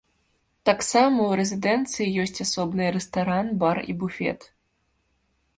[0.69, 4.53] Таксама ў рэзідэнцыі ёсць асобныя рэстаран, бар і буфет.